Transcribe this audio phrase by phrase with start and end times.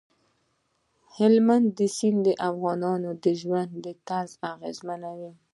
[1.15, 5.31] هلمند سیند د افغانانو د ژوند طرز اغېزمنوي.